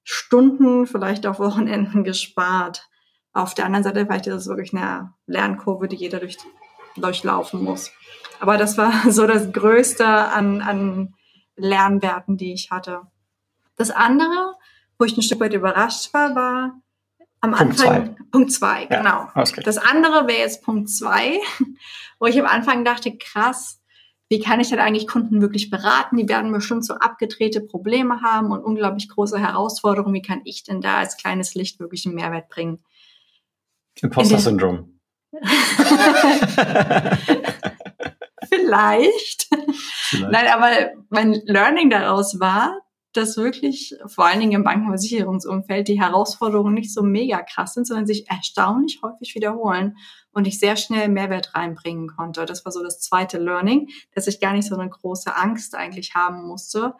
[0.04, 2.88] Stunden, vielleicht auch Wochenenden gespart.
[3.32, 6.36] Auf der anderen Seite vielleicht ist es wirklich eine Lernkurve, die jeder durch,
[6.96, 7.90] durchlaufen muss.
[8.40, 11.14] Aber das war so das Größte an, an
[11.56, 13.02] Lernwerten, die ich hatte.
[13.76, 14.54] Das andere,
[14.98, 16.81] wo ich ein Stück weit überrascht war, war,
[17.42, 18.24] am Punkt Anfang, zwei.
[18.30, 19.28] Punkt zwei, ja, genau.
[19.34, 19.62] Okay.
[19.64, 21.38] Das andere wäre jetzt Punkt zwei,
[22.18, 23.80] wo ich am Anfang dachte, krass,
[24.28, 26.16] wie kann ich denn eigentlich Kunden wirklich beraten?
[26.16, 30.14] Die werden bestimmt so abgedrehte Probleme haben und unglaublich große Herausforderungen.
[30.14, 32.82] Wie kann ich denn da als kleines Licht wirklich einen Mehrwert bringen?
[34.00, 34.98] Imposter-Syndrom.
[38.48, 39.48] Vielleicht.
[39.50, 40.30] Vielleicht.
[40.30, 40.70] Nein, aber
[41.10, 42.78] mein Learning daraus war,
[43.12, 48.06] dass wirklich vor allen Dingen im Bankenversicherungsumfeld die Herausforderungen nicht so mega krass sind, sondern
[48.06, 49.96] sich erstaunlich häufig wiederholen
[50.32, 52.46] und ich sehr schnell Mehrwert reinbringen konnte.
[52.46, 56.14] Das war so das zweite Learning, dass ich gar nicht so eine große Angst eigentlich
[56.14, 56.94] haben musste,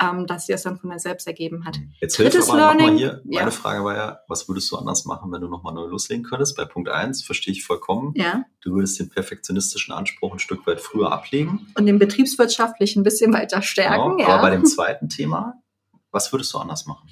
[0.00, 1.78] ähm, dass sie es dann von selbst ergeben hat.
[2.00, 3.20] Jetzt hilft Drittes aber Learning, hier.
[3.24, 3.50] Meine ja.
[3.50, 6.56] Frage war ja, was würdest du anders machen, wenn du nochmal neu loslegen könntest?
[6.56, 8.12] Bei Punkt 1 verstehe ich vollkommen.
[8.16, 8.44] Ja.
[8.60, 11.66] Du würdest den perfektionistischen Anspruch ein Stück weit früher ablegen.
[11.76, 14.16] Und den betriebswirtschaftlichen ein bisschen weiter stärken.
[14.16, 14.34] Genau, ja.
[14.34, 15.54] Aber bei dem zweiten Thema,
[16.10, 17.08] was würdest du anders machen?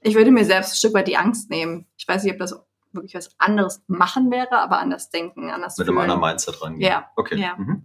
[0.00, 1.86] Ich würde mir selbst ein Stück weit die Angst nehmen.
[1.96, 2.54] Ich weiß nicht, ob das
[2.92, 5.98] wirklich was anderes machen wäre, aber anders denken, anders Mit fühlen.
[5.98, 6.90] einem anderen Mindset rangehen.
[6.90, 7.10] Ja.
[7.16, 7.36] Okay.
[7.36, 7.56] Ja.
[7.56, 7.84] Mhm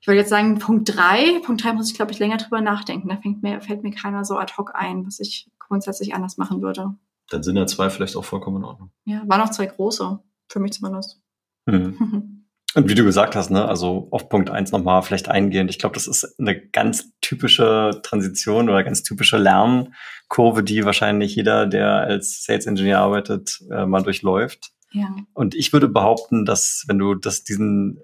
[0.00, 1.40] ich würde jetzt sagen, Punkt drei.
[1.44, 3.08] Punkt drei muss ich, glaube ich, länger drüber nachdenken.
[3.08, 6.62] Da fängt mir, fällt mir keiner so ad hoc ein, was ich grundsätzlich anders machen
[6.62, 6.94] würde.
[7.28, 8.90] Dann sind ja zwei vielleicht auch vollkommen in Ordnung.
[9.04, 11.20] Ja, waren auch zwei große, für mich zumindest.
[11.66, 12.36] Mhm.
[12.74, 15.70] Und wie du gesagt hast, ne, also auf Punkt eins nochmal vielleicht eingehend.
[15.70, 21.66] Ich glaube, das ist eine ganz typische Transition oder ganz typische Lernkurve, die wahrscheinlich jeder,
[21.66, 24.70] der als Sales Engineer arbeitet, äh, mal durchläuft.
[24.92, 25.08] Ja.
[25.34, 28.00] Und ich würde behaupten, dass wenn du das diesen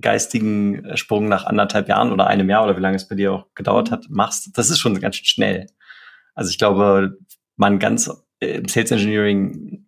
[0.00, 3.46] geistigen Sprung nach anderthalb Jahren oder einem Jahr oder wie lange es bei dir auch
[3.54, 5.66] gedauert hat, machst, das ist schon ganz schön schnell.
[6.34, 7.18] Also ich glaube,
[7.56, 8.10] man ganz
[8.40, 9.84] äh, im Sales Engineering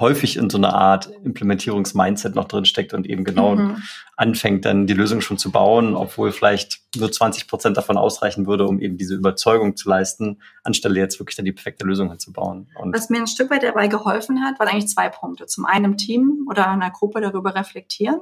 [0.00, 3.82] häufig in so einer Art Implementierungsmindset noch drin steckt und eben genau mhm.
[4.16, 8.66] anfängt, dann die Lösung schon zu bauen, obwohl vielleicht nur 20 Prozent davon ausreichen würde,
[8.66, 12.68] um eben diese Überzeugung zu leisten, anstelle jetzt wirklich dann die perfekte Lösung hinzubauen.
[12.74, 15.46] Und Was mir ein Stück weit dabei geholfen hat, waren eigentlich zwei Punkte.
[15.46, 18.20] Zum einen im Team oder in einer Gruppe darüber reflektieren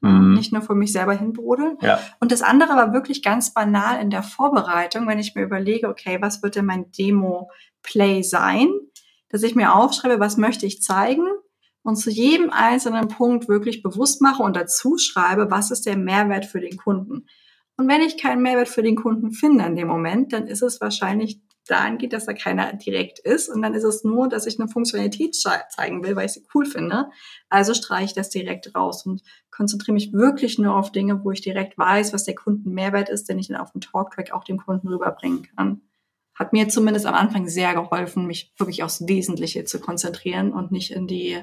[0.00, 0.34] mhm.
[0.34, 1.76] nicht nur für mich selber hinbrodeln.
[1.80, 2.00] Ja.
[2.20, 6.18] Und das andere war wirklich ganz banal in der Vorbereitung, wenn ich mir überlege, okay,
[6.20, 8.68] was wird denn mein Demo-Play sein,
[9.28, 11.26] dass ich mir aufschreibe, was möchte ich zeigen
[11.82, 16.46] und zu jedem einzelnen Punkt wirklich bewusst mache und dazu schreibe, was ist der Mehrwert
[16.46, 17.26] für den Kunden.
[17.76, 20.80] Und wenn ich keinen Mehrwert für den Kunden finde in dem Moment, dann ist es
[20.80, 23.48] wahrscheinlich dahin geht, dass da keiner direkt ist.
[23.48, 26.66] Und dann ist es nur, dass ich eine Funktionalität zeigen will, weil ich sie cool
[26.66, 27.06] finde.
[27.48, 31.40] Also streiche ich das direkt raus und konzentriere mich wirklich nur auf Dinge, wo ich
[31.40, 34.58] direkt weiß, was der Kunden Mehrwert ist, den ich dann auf dem Talktrack auch dem
[34.58, 35.80] Kunden rüberbringen kann.
[36.34, 40.90] Hat mir zumindest am Anfang sehr geholfen, mich wirklich aufs Wesentliche zu konzentrieren und nicht
[40.90, 41.38] in die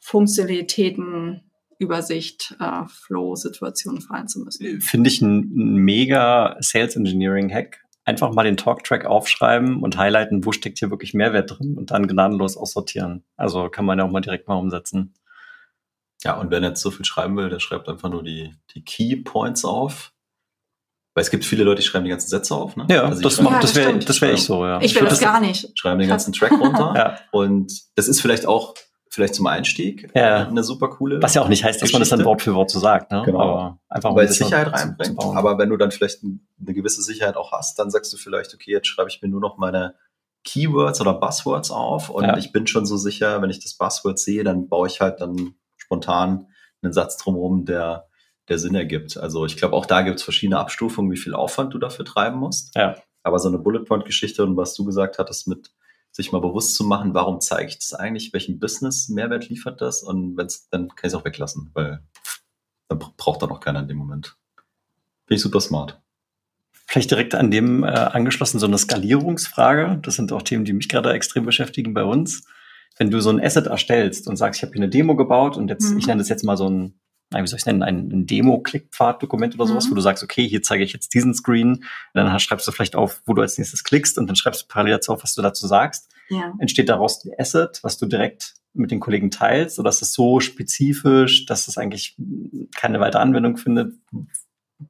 [0.00, 1.42] Funktionalitäten
[1.78, 4.80] Übersicht, äh, Flow-Situationen fallen zu müssen.
[4.80, 10.52] Finde ich ein mega Sales Engineering Hack einfach mal den Talktrack aufschreiben und highlighten, wo
[10.52, 13.24] steckt hier wirklich Mehrwert drin und dann gnadenlos aussortieren.
[13.36, 15.12] Also kann man ja auch mal direkt mal umsetzen.
[16.24, 18.84] Ja, und wenn er jetzt so viel schreiben will, der schreibt einfach nur die, die
[18.84, 20.12] Key Points auf.
[21.14, 22.76] Weil es gibt viele Leute, die schreiben die ganzen Sätze auf.
[22.76, 22.86] Ne?
[22.90, 24.80] Ja, also das, macht, das wäre das wär ich so, ja.
[24.82, 25.70] Ich will das, das gar nicht.
[25.74, 26.94] Schreiben den ganzen Track runter.
[26.96, 27.18] ja.
[27.32, 28.74] Und das ist vielleicht auch
[29.16, 30.46] vielleicht zum Einstieg ja.
[30.46, 31.20] eine super coole.
[31.20, 31.96] Was ja auch nicht heißt, dass Geschichte.
[31.96, 33.10] man das dann Wort für Wort so sagt.
[33.10, 33.22] Ne?
[33.24, 33.40] Genau.
[33.40, 35.18] Aber einfach Weil es Sicherheit reinbringt.
[35.18, 38.70] Aber wenn du dann vielleicht eine gewisse Sicherheit auch hast, dann sagst du vielleicht, okay,
[38.70, 39.94] jetzt schreibe ich mir nur noch meine
[40.44, 42.36] Keywords oder Buzzwords auf und ja.
[42.36, 45.56] ich bin schon so sicher, wenn ich das Buzzword sehe, dann baue ich halt dann
[45.76, 46.46] spontan
[46.82, 48.06] einen Satz drumherum, der,
[48.48, 49.16] der Sinn ergibt.
[49.16, 52.38] Also ich glaube, auch da gibt es verschiedene Abstufungen, wie viel Aufwand du dafür treiben
[52.38, 52.76] musst.
[52.76, 52.96] Ja.
[53.24, 55.72] Aber so eine Bullet Point Geschichte und was du gesagt hattest mit
[56.16, 60.36] sich mal bewusst zu machen, warum zeige ich das eigentlich, welchen Business-Mehrwert liefert das und
[60.38, 62.02] wenn es, dann kann ich es auch weglassen, weil
[62.88, 64.34] dann braucht dann auch keiner in dem Moment.
[65.26, 66.00] Finde ich super smart.
[66.86, 69.98] Vielleicht direkt an dem äh, angeschlossen so eine Skalierungsfrage.
[70.02, 72.46] Das sind auch Themen, die mich gerade extrem beschäftigen bei uns.
[72.96, 75.68] Wenn du so ein Asset erstellst und sagst, ich habe hier eine Demo gebaut und
[75.68, 75.98] jetzt, mhm.
[75.98, 76.98] ich nenne das jetzt mal so ein
[77.30, 79.90] wie soll ich nennen, ein, ein Demo-Klickpfad-Dokument oder sowas, mhm.
[79.90, 81.84] wo du sagst, okay, hier zeige ich jetzt diesen Screen,
[82.14, 84.94] dann schreibst du vielleicht auf, wo du als nächstes klickst und dann schreibst du parallel
[84.94, 86.12] dazu auf, was du dazu sagst.
[86.28, 86.54] Ja.
[86.58, 90.40] Entsteht daraus ein Asset, was du direkt mit den Kollegen teilst oder ist es so
[90.40, 92.16] spezifisch, dass es eigentlich
[92.76, 93.94] keine weitere Anwendung findet?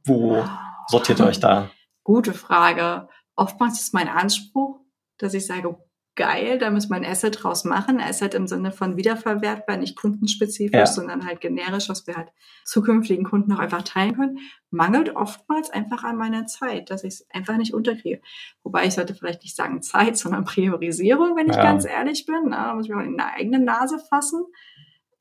[0.05, 0.45] Wo
[0.89, 1.71] sortiert ihr euch da?
[2.03, 3.09] Gute Frage.
[3.37, 4.81] Oftmals ist mein Anspruch,
[5.19, 5.77] dass ich sage,
[6.17, 8.01] geil, da muss man Asset draus machen.
[8.01, 10.87] Asset im Sinne von wiederverwertbar, nicht kundenspezifisch, ja.
[10.87, 12.33] sondern halt generisch, was wir halt
[12.65, 14.39] zukünftigen Kunden auch einfach teilen können,
[14.71, 18.21] mangelt oftmals einfach an meiner Zeit, dass ich es einfach nicht unterkriege.
[18.63, 21.63] Wobei ich sollte vielleicht nicht sagen Zeit, sondern Priorisierung, wenn ich ja.
[21.63, 22.51] ganz ehrlich bin.
[22.51, 24.45] Da muss ich mir auch in der eigenen Nase fassen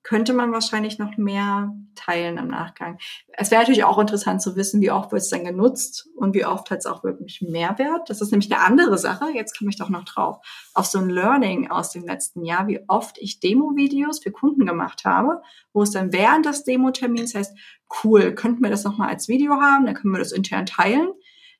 [0.06, 3.00] könnte man wahrscheinlich noch mehr teilen im Nachgang.
[3.34, 6.46] Es wäre natürlich auch interessant zu wissen, wie oft wird es dann genutzt und wie
[6.46, 8.08] oft hat es auch wirklich Mehrwert.
[8.08, 9.32] Das ist nämlich eine andere Sache.
[9.34, 10.38] Jetzt komme ich doch noch drauf.
[10.76, 15.06] Auf so ein Learning aus dem letzten Jahr, wie oft ich Demo-Videos für Kunden gemacht
[15.06, 15.42] habe,
[15.74, 17.58] wo es dann während des Demo-Termins heißt,
[18.04, 21.10] cool, könnten wir das nochmal als Video haben, dann können wir das intern teilen.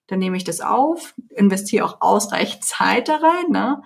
[0.06, 3.82] Dann nehme ich das auf, investiere auch ausreichend Zeit da rein, ne?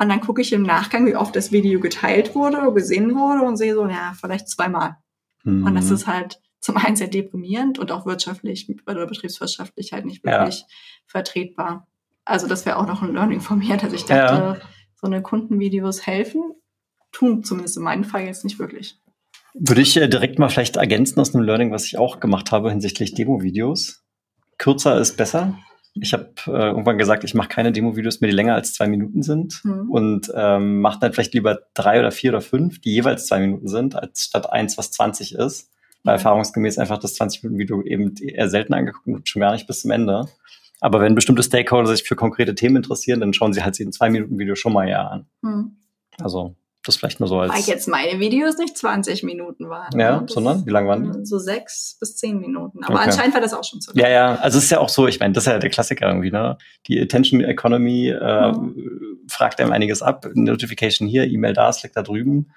[0.00, 3.44] Und dann gucke ich im Nachgang, wie oft das Video geteilt wurde oder gesehen wurde
[3.44, 4.96] und sehe so, ja, vielleicht zweimal.
[5.42, 5.66] Mhm.
[5.66, 10.24] Und das ist halt zum einen sehr deprimierend und auch wirtschaftlich oder betriebswirtschaftlich halt nicht
[10.24, 10.66] wirklich ja.
[11.06, 11.88] vertretbar.
[12.24, 14.56] Also das wäre auch noch ein Learning von mir, dass ich dachte, ja.
[14.94, 16.42] so eine Kundenvideos helfen,
[17.10, 19.00] tun zumindest in meinem Fall jetzt nicht wirklich.
[19.54, 22.70] Würde ich äh, direkt mal vielleicht ergänzen aus einem Learning, was ich auch gemacht habe
[22.70, 24.04] hinsichtlich Demo-Videos.
[24.58, 25.58] Kürzer ist besser.
[25.94, 29.22] Ich habe äh, irgendwann gesagt, ich mache keine Demo-Videos mehr, die länger als zwei Minuten
[29.22, 29.90] sind mhm.
[29.90, 33.68] und ähm, mache dann vielleicht lieber drei oder vier oder fünf, die jeweils zwei Minuten
[33.68, 35.70] sind, als statt eins, was 20 ist.
[36.04, 39.90] Weil erfahrungsgemäß einfach das 20-Minuten-Video eben eher selten angeguckt und schon gar nicht bis zum
[39.90, 40.26] Ende.
[40.80, 44.54] Aber wenn bestimmte Stakeholder sich für konkrete Themen interessieren, dann schauen sie halt ein Zwei-Minuten-Video
[44.54, 45.26] schon mal eher an.
[45.42, 45.76] Mhm.
[46.20, 46.54] Also
[46.88, 47.52] das vielleicht nur so als.
[47.52, 49.98] Weil jetzt meine Videos nicht 20 Minuten waren.
[49.98, 51.26] Ja, das sondern wie lang waren die?
[51.26, 52.82] So sechs bis zehn Minuten.
[52.82, 53.04] Aber okay.
[53.10, 53.92] anscheinend war das auch schon so.
[53.94, 54.36] Ja, ja.
[54.36, 56.58] Also es ist ja auch so, ich meine, das ist ja der Klassiker irgendwie, ne?
[56.86, 59.20] Die Attention Economy äh, mhm.
[59.28, 60.26] fragt einem einiges ab.
[60.34, 62.50] Notification hier, E-Mail da, Slack da drüben.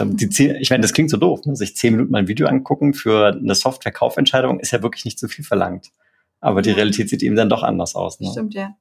[0.00, 1.56] Die zehn, ich meine, das klingt so doof, ne?
[1.56, 5.28] sich zehn Minuten mal ein Video angucken für eine Software-Kaufentscheidung ist ja wirklich nicht zu
[5.28, 5.90] viel verlangt.
[6.40, 8.18] Aber die Realität sieht eben dann doch anders aus.
[8.18, 8.30] Ne?
[8.30, 8.74] Stimmt, ja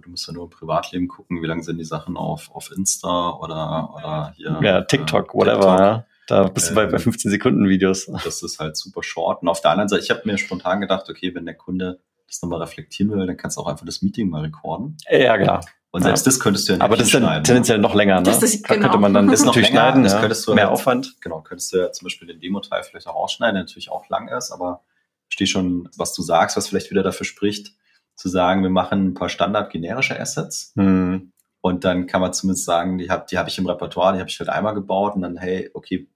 [0.00, 3.30] du musst ja nur im Privatleben gucken, wie lange sind die Sachen auf, auf Insta
[3.30, 4.58] oder, oder hier.
[4.62, 5.60] Ja, TikTok, äh, whatever.
[5.60, 5.78] TikTok.
[5.80, 6.06] Ja.
[6.26, 8.06] Da bist du bei, bei 15 ähm, Sekunden Videos.
[8.24, 9.42] Das ist halt super short.
[9.42, 12.40] Und auf der anderen Seite, ich habe mir spontan gedacht, okay, wenn der Kunde das
[12.40, 14.96] nochmal reflektieren will, dann kannst du auch einfach das Meeting mal rekorden.
[15.10, 15.64] Ja, klar.
[15.90, 16.32] Und selbst ja.
[16.32, 18.22] das könntest du ja nicht Aber das ist dann tendenziell noch länger, ne?
[18.22, 18.80] Das ist, genau.
[18.80, 20.02] könnte man dann das natürlich länger, schneiden.
[20.02, 21.20] Das könntest du mehr Aufwand.
[21.20, 24.26] Genau, könntest du ja zum Beispiel den Demo-Teil vielleicht auch ausschneiden, der natürlich auch lang
[24.28, 24.82] ist, aber
[25.28, 27.74] stehe schon, was du sagst, was vielleicht wieder dafür spricht,
[28.16, 30.72] zu sagen, wir machen ein paar standard-generische Assets.
[30.74, 31.32] Mhm.
[31.60, 34.28] Und dann kann man zumindest sagen, die habe die hab ich im Repertoire, die habe
[34.28, 36.08] ich halt einmal gebaut und dann, hey, okay,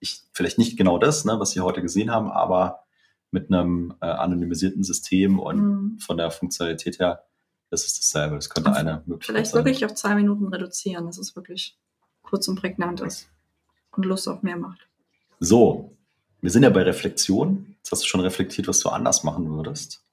[0.00, 2.84] ich, vielleicht nicht genau das, ne, was Sie heute gesehen haben, aber
[3.30, 5.98] mit einem äh, anonymisierten System und mhm.
[5.98, 7.24] von der Funktionalität her,
[7.70, 8.34] das ist dasselbe.
[8.34, 9.64] Das könnte eine Möglichkeit Vielleicht sein.
[9.64, 11.78] wirklich auf zwei Minuten reduzieren, dass es wirklich
[12.22, 13.30] kurz und prägnant ist
[13.92, 14.86] und Lust auf mehr macht.
[15.40, 15.96] So,
[16.42, 17.74] wir sind ja bei Reflexion.
[17.78, 20.04] Jetzt hast du schon reflektiert, was du anders machen würdest.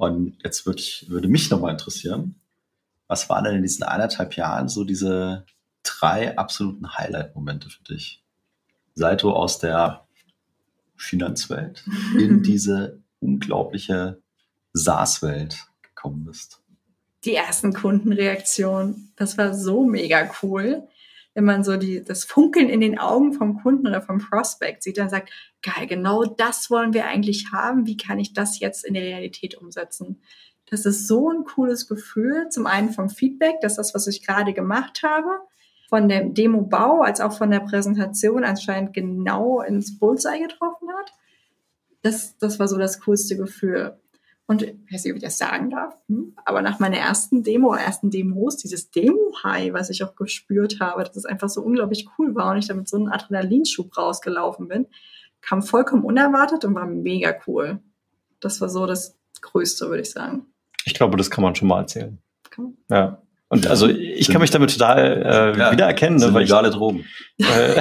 [0.00, 2.34] Und jetzt würde, ich, würde mich nochmal interessieren,
[3.06, 5.44] was waren denn in diesen eineinhalb Jahren so diese
[5.82, 8.24] drei absoluten Highlight-Momente für dich?
[8.94, 10.06] Seit du aus der
[10.96, 11.84] Finanzwelt
[12.18, 14.22] in diese unglaubliche
[14.72, 16.62] SaaS-Welt gekommen bist?
[17.24, 20.88] Die ersten Kundenreaktionen, das war so mega cool
[21.34, 24.98] wenn man so die, das Funkeln in den Augen vom Kunden oder vom Prospect sieht,
[24.98, 25.30] dann sagt,
[25.62, 27.86] geil, genau das wollen wir eigentlich haben.
[27.86, 30.20] Wie kann ich das jetzt in der Realität umsetzen?
[30.66, 32.48] Das ist so ein cooles Gefühl.
[32.48, 35.28] Zum einen vom Feedback, dass das, was ich gerade gemacht habe,
[35.88, 41.12] von dem Demo-Bau als auch von der Präsentation anscheinend genau ins Bullseye getroffen hat.
[42.02, 43.98] Das, das war so das coolste Gefühl.
[44.50, 46.34] Und ich weiß nicht, ob ich das sagen darf, hm?
[46.44, 51.14] aber nach meiner ersten Demo, ersten Demos, dieses Demo-High, was ich auch gespürt habe, dass
[51.14, 54.88] es einfach so unglaublich cool war und ich damit so einen Adrenalinschub rausgelaufen bin,
[55.40, 57.78] kam vollkommen unerwartet und war mega cool.
[58.40, 60.46] Das war so das Größte, würde ich sagen.
[60.84, 62.18] Ich glaube, das kann man schon mal erzählen.
[62.50, 62.98] Kann man?
[62.98, 63.22] Ja.
[63.50, 66.18] Und also ich kann mich damit total äh, ja, wiedererkennen.
[66.18, 67.04] Ne, weil legale ich, Drogen.
[67.38, 67.80] Äh,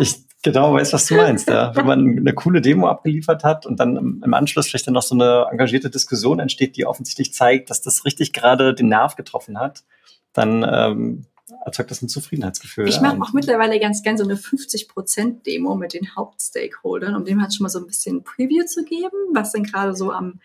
[0.00, 1.48] ich genau weiß, was du meinst.
[1.48, 1.74] Ja.
[1.74, 5.14] Wenn man eine coole Demo abgeliefert hat und dann im Anschluss vielleicht dann noch so
[5.14, 9.84] eine engagierte Diskussion entsteht, die offensichtlich zeigt, dass das richtig gerade den Nerv getroffen hat,
[10.32, 11.26] dann ähm,
[11.64, 12.88] erzeugt das ein Zufriedenheitsgefühl.
[12.88, 17.54] Ich mache auch mittlerweile ganz gerne so eine 50%-Demo mit den Hauptstakeholdern, um dem halt
[17.54, 20.40] schon mal so ein bisschen Preview zu geben, was denn gerade so am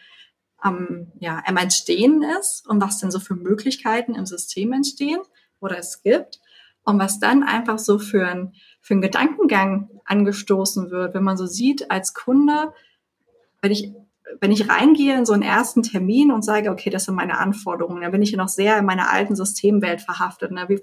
[0.65, 5.19] am, ja, am Entstehen ist und was denn so für Möglichkeiten im System entstehen
[5.60, 6.39] oder es gibt
[6.85, 11.47] und was dann einfach so für ein für einen Gedankengang angestoßen wird, wenn man so
[11.47, 12.73] sieht als Kunde,
[13.61, 13.91] wenn ich
[14.39, 18.01] wenn ich reingehe in so einen ersten Termin und sage, okay, das sind meine Anforderungen,
[18.01, 20.51] dann bin ich ja noch sehr in meiner alten Systemwelt verhaftet.
[20.51, 20.65] Ne?
[20.67, 20.81] Wie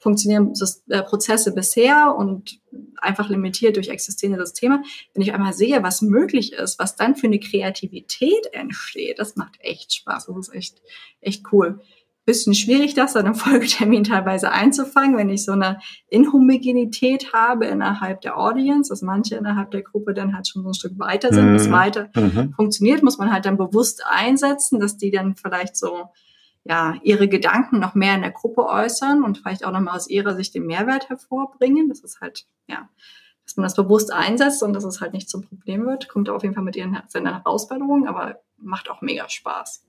[0.00, 0.52] funktionieren
[0.88, 2.60] äh, Prozesse bisher und
[2.96, 4.82] einfach limitiert durch existierende Systeme.
[5.14, 9.56] Wenn ich einmal sehe, was möglich ist, was dann für eine Kreativität entsteht, das macht
[9.60, 10.26] echt Spaß.
[10.26, 10.82] Das ist echt,
[11.20, 11.80] echt cool.
[12.26, 18.20] Bisschen schwierig, das dann im Folgetermin teilweise einzufangen, wenn ich so eine Inhomogenität habe innerhalb
[18.20, 21.50] der Audience, dass manche innerhalb der Gruppe dann halt schon so ein Stück weiter sind,
[21.50, 21.52] mhm.
[21.54, 22.52] bis weiter mhm.
[22.54, 26.10] funktioniert, muss man halt dann bewusst einsetzen, dass die dann vielleicht so
[26.68, 30.34] ja, ihre Gedanken noch mehr in der Gruppe äußern und vielleicht auch nochmal aus ihrer
[30.34, 31.88] Sicht den Mehrwert hervorbringen.
[31.88, 32.88] Das ist halt, ja,
[33.44, 36.08] dass man das bewusst einsetzt und dass es halt nicht zum Problem wird.
[36.08, 39.84] Kommt auf jeden Fall mit ihren, seiner Herausforderungen, aber macht auch mega Spaß.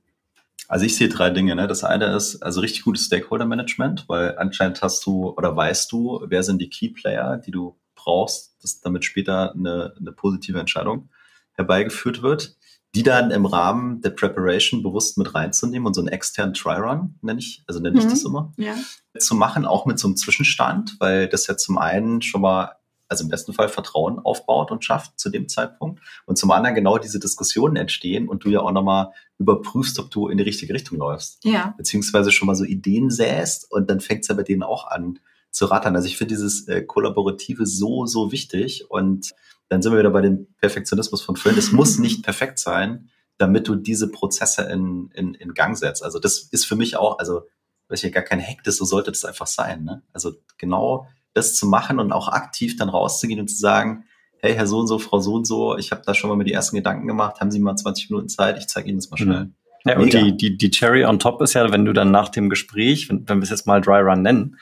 [0.67, 1.55] Also ich sehe drei Dinge.
[1.55, 1.67] Ne?
[1.67, 6.43] Das eine ist also richtig gutes Stakeholder-Management, weil anscheinend hast du oder weißt du, wer
[6.43, 11.09] sind die Key-Player, die du brauchst, dass damit später eine, eine positive Entscheidung
[11.53, 12.57] herbeigeführt wird
[12.95, 17.39] die dann im Rahmen der Preparation bewusst mit reinzunehmen und so einen externen Try-Run, nenne
[17.39, 18.09] ich, also nenne ich mhm.
[18.09, 18.73] das immer, ja.
[19.19, 22.71] zu machen, auch mit so einem Zwischenstand, weil das ja zum einen schon mal,
[23.07, 26.97] also im besten Fall Vertrauen aufbaut und schafft zu dem Zeitpunkt und zum anderen genau
[26.97, 30.97] diese Diskussionen entstehen und du ja auch nochmal überprüfst, ob du in die richtige Richtung
[30.97, 31.43] läufst.
[31.43, 31.73] Ja.
[31.77, 35.19] Beziehungsweise schon mal so Ideen säst und dann fängt es ja bei denen auch an
[35.51, 35.95] zu rattern.
[35.95, 39.33] Also ich finde dieses äh, Kollaborative so, so wichtig und
[39.69, 41.59] dann sind wir wieder bei dem Perfektionismus von vorhin.
[41.59, 43.09] Es muss nicht perfekt sein.
[43.39, 46.03] damit du diese Prozesse in, in, in Gang setzt.
[46.03, 47.43] Also das ist für mich auch, also
[47.87, 49.83] weil ich ja gar kein Hack ist, so sollte das einfach sein.
[49.83, 50.01] Ne?
[50.11, 54.05] Also genau das zu machen und auch aktiv dann rauszugehen und zu sagen,
[54.41, 56.43] hey, Herr so und so, Frau so und so, ich habe da schon mal mir
[56.43, 59.17] die ersten Gedanken gemacht, haben Sie mal 20 Minuten Zeit, ich zeige Ihnen das mal
[59.17, 59.45] schnell.
[59.45, 59.53] Mhm.
[59.85, 62.49] Ja, und die, die, die Cherry on top ist ja, wenn du dann nach dem
[62.49, 64.57] Gespräch, wenn, wenn wir es jetzt mal Dry Run nennen,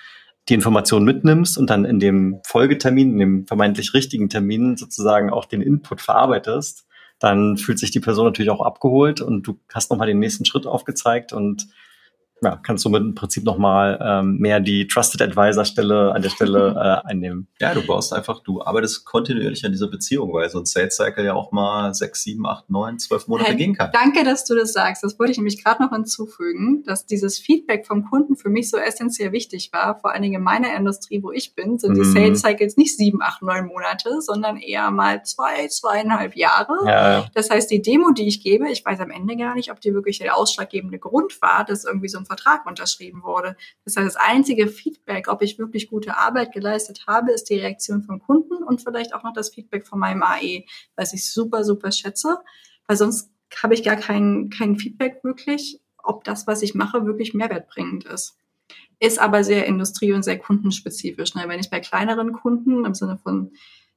[0.50, 5.46] die Information mitnimmst und dann in dem Folgetermin, in dem vermeintlich richtigen Termin sozusagen auch
[5.46, 6.86] den Input verarbeitest,
[7.20, 10.68] dann fühlt sich die Person natürlich auch abgeholt und du hast nochmal den nächsten Schritt
[10.68, 11.68] aufgezeigt und
[12.42, 17.02] ja, kannst somit im Prinzip nochmal ähm, mehr die Trusted Advisor Stelle an der Stelle
[17.06, 17.48] äh, einnehmen.
[17.62, 21.24] Ja, du baust einfach, du arbeitest kontinuierlich an dieser Beziehung, weil so ein Sales Cycle
[21.24, 23.92] ja auch mal sechs, sieben, acht, neun, zwölf Monate hey, gehen kann.
[23.94, 25.04] Danke, dass du das sagst.
[25.04, 28.78] Das wollte ich nämlich gerade noch hinzufügen, dass dieses Feedback vom Kunden für mich so
[28.78, 29.96] essentiell wichtig war.
[30.00, 32.14] Vor allen Dingen in meiner Industrie, wo ich bin, sind die mhm.
[32.14, 36.76] Sales Cycles nicht sieben, acht, neun Monate, sondern eher mal zwei, zweieinhalb Jahre.
[36.86, 37.26] Ja, ja.
[37.34, 39.94] Das heißt, die Demo, die ich gebe, ich weiß am Ende gar nicht, ob die
[39.94, 43.56] wirklich der ausschlaggebende Grund war, dass irgendwie so ein Vertrag unterschrieben wurde.
[43.84, 48.04] Das heißt, das einzige Feedback, ob ich wirklich gute Arbeit geleistet habe, ist die Reaktion
[48.04, 51.92] vom Kunden und vielleicht auch noch das Feedback von meinem AE, was ich super, super
[51.92, 52.38] schätze,
[52.88, 57.34] weil sonst habe ich gar kein, kein Feedback wirklich, ob das, was ich mache, wirklich
[57.34, 58.38] mehrwertbringend ist.
[59.00, 61.36] Ist aber sehr industrie- und sehr kundenspezifisch.
[61.36, 61.44] Ne?
[61.48, 63.52] Wenn ich bei kleineren Kunden im Sinne von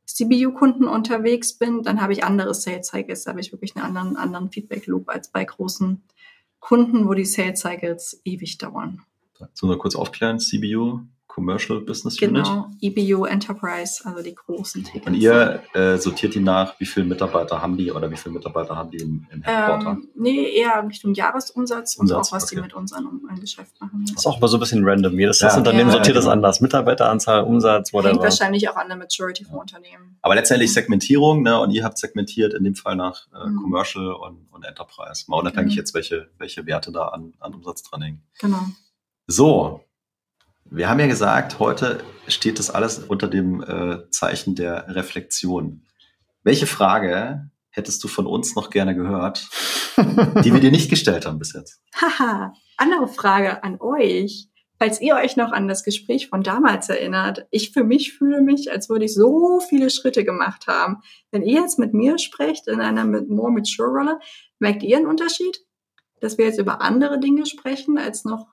[0.08, 4.16] CBU-Kunden unterwegs bin, dann habe ich andere Sales Cycles, da habe ich wirklich einen anderen,
[4.16, 6.02] anderen Feedback-Loop als bei großen
[6.60, 9.02] Kunden, wo die Sales Cycles ewig dauern.
[9.54, 12.44] So nur kurz aufklären, CBU, Commercial Business Unit.
[12.44, 15.06] Genau, EBU Enterprise, also die großen Tickets.
[15.06, 18.74] Und ihr äh, sortiert die nach, wie viele Mitarbeiter haben die oder wie viele Mitarbeiter
[18.74, 19.90] haben die im, im Headquarter?
[19.90, 22.56] Ähm, nee, eher Richtung Jahresumsatz und Umsatz, auch, was okay.
[22.56, 24.04] die mit uns an, an Geschäft machen.
[24.06, 25.18] Das ist auch immer so ein bisschen random.
[25.18, 25.48] Jedes ja.
[25.48, 26.60] das Unternehmen ja, sortiert ja, das anders.
[26.60, 28.14] Mitarbeiteranzahl, Umsatz, whatever.
[28.14, 30.18] Hängt wahrscheinlich auch an der Maturity vom Unternehmen.
[30.22, 31.60] Aber letztendlich Segmentierung, ne?
[31.60, 33.62] Und ihr habt segmentiert in dem Fall nach äh, mhm.
[33.62, 35.24] Commercial und, und Enterprise.
[35.28, 35.78] Mal unabhängig mhm.
[35.78, 38.22] jetzt, welche, welche Werte da an, an Umsatz dran hängen.
[38.40, 38.60] Genau.
[39.26, 39.84] So,
[40.70, 45.82] wir haben ja gesagt, heute steht das alles unter dem äh, Zeichen der Reflexion.
[46.42, 49.48] Welche Frage hättest du von uns noch gerne gehört,
[50.44, 51.80] die wir dir nicht gestellt haben bis jetzt?
[51.94, 54.48] Haha, andere Frage an euch.
[54.78, 58.70] Falls ihr euch noch an das Gespräch von damals erinnert, ich für mich fühle mich,
[58.70, 60.98] als würde ich so viele Schritte gemacht haben.
[61.32, 64.20] Wenn ihr jetzt mit mir sprecht in einer more mature Rolle,
[64.60, 65.58] merkt ihr einen Unterschied?
[66.20, 68.46] Dass wir jetzt über andere Dinge sprechen als noch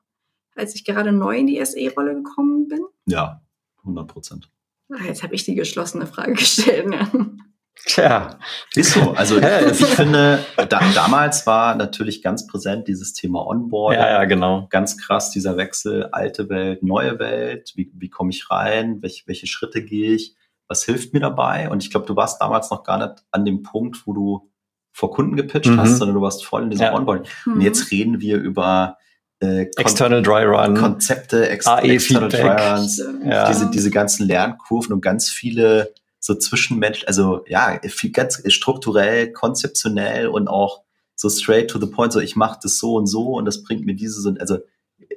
[0.55, 2.81] als ich gerade neu in die SE-Rolle gekommen bin?
[3.05, 3.41] Ja,
[3.79, 4.49] 100 Prozent.
[4.91, 6.87] Ah, jetzt habe ich die geschlossene Frage gestellt.
[6.87, 7.37] Ne?
[7.85, 8.39] Tja,
[8.73, 9.11] ist so.
[9.11, 9.37] Also
[9.69, 13.99] ich finde, da, damals war natürlich ganz präsent dieses Thema Onboarding.
[13.99, 14.67] Ja, ja, genau.
[14.69, 17.73] Ganz krass dieser Wechsel, alte Welt, neue Welt.
[17.75, 19.01] Wie, wie komme ich rein?
[19.01, 20.35] Welche, welche Schritte gehe ich?
[20.67, 21.69] Was hilft mir dabei?
[21.69, 24.51] Und ich glaube, du warst damals noch gar nicht an dem Punkt, wo du
[24.91, 25.79] vor Kunden gepitcht mhm.
[25.79, 26.95] hast, sondern du warst voll in diesem ja.
[26.95, 27.27] Onboarding.
[27.45, 27.53] Mhm.
[27.53, 28.97] Und jetzt reden wir über
[29.39, 33.47] äh, External Dry Run, Konzepte, Ex AE External Dry Runs, ja.
[33.47, 40.27] diese, diese ganzen Lernkurven und ganz viele so Zwischenmensch, also ja, viel, ganz strukturell, konzeptionell
[40.27, 40.81] und auch
[41.15, 43.85] so straight to the point, so ich mache das so und so und das bringt
[43.85, 44.57] mir diese, also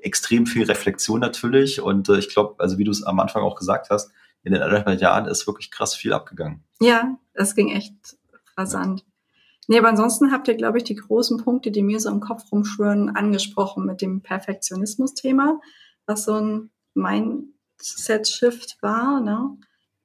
[0.02, 3.56] extrem viel Reflexion natürlich und äh, ich glaube, also wie du es am Anfang auch
[3.56, 4.10] gesagt hast,
[4.42, 6.62] in den anderthalb Jahren ist wirklich krass viel abgegangen.
[6.80, 7.94] Ja, das ging echt
[8.56, 9.04] rasant.
[9.70, 12.50] Nee, aber ansonsten habt ihr, glaube ich, die großen Punkte, die mir so im Kopf
[12.50, 15.60] rumschwören, angesprochen mit dem Perfektionismus-Thema,
[16.06, 19.58] was so ein Mindset-Shift war, ne?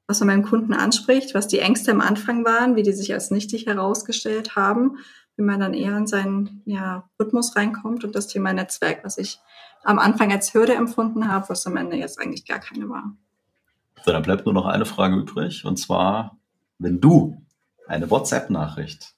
[0.06, 3.32] was man beim Kunden anspricht, was die Ängste am Anfang waren, wie die sich als
[3.32, 4.98] nichtig herausgestellt haben,
[5.38, 9.40] wie man dann eher in seinen ja, Rhythmus reinkommt und das Thema Netzwerk, was ich
[9.86, 13.16] am Anfang als Hürde empfunden habe, was am Ende jetzt eigentlich gar keine war.
[14.04, 16.38] So, dann bleibt nur noch eine Frage übrig, und zwar,
[16.80, 17.42] wenn du
[17.88, 19.13] eine WhatsApp-Nachricht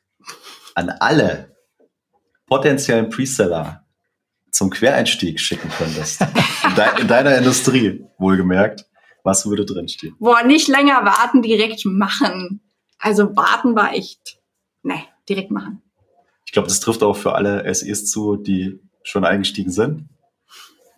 [0.75, 1.55] an alle
[2.45, 3.85] potenziellen Preseller
[4.51, 8.85] zum Quereinstieg schicken könntest, in, de in deiner Industrie, wohlgemerkt,
[9.23, 10.15] was würde drinstehen?
[10.19, 12.61] Boah, nicht länger warten, direkt machen.
[12.99, 14.39] Also warten war echt,
[14.83, 15.81] ne, direkt machen.
[16.45, 20.07] Ich glaube, das trifft auch für alle SEs zu, die schon eingestiegen sind.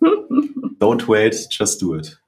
[0.78, 2.20] Don't wait, just do it.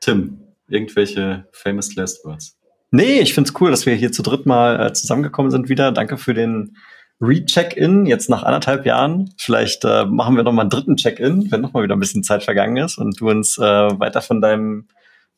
[0.00, 2.58] Tim, irgendwelche famous last words?
[2.94, 5.90] Nee, ich find's cool, dass wir hier zu dritt mal äh, zusammengekommen sind wieder.
[5.90, 6.76] Danke für den
[7.20, 9.34] Recheck-in jetzt nach anderthalb Jahren.
[9.36, 12.22] Vielleicht äh, machen wir noch mal einen dritten Check-in, wenn noch mal wieder ein bisschen
[12.22, 14.86] Zeit vergangen ist und du uns äh, weiter von deinem